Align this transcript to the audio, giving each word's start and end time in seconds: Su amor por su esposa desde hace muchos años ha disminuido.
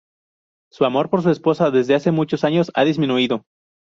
Su 0.71 0.85
amor 0.85 1.11
por 1.11 1.21
su 1.21 1.29
esposa 1.29 1.69
desde 1.69 1.93
hace 1.93 2.09
muchos 2.09 2.43
años 2.43 2.71
ha 2.73 2.83
disminuido. 2.85 3.45